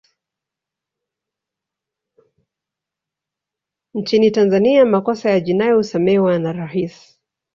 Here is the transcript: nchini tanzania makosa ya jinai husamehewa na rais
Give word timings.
nchini 3.93 4.31
tanzania 4.31 4.85
makosa 4.85 5.29
ya 5.29 5.39
jinai 5.39 5.71
husamehewa 5.71 6.39
na 6.39 6.53
rais 6.53 7.19